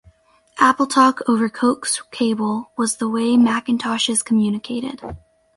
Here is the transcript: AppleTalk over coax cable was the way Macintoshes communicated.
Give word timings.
AppleTalk 0.57 1.21
over 1.27 1.47
coax 1.47 2.01
cable 2.09 2.71
was 2.75 2.95
the 2.95 3.07
way 3.07 3.37
Macintoshes 3.37 4.23
communicated. 4.23 4.99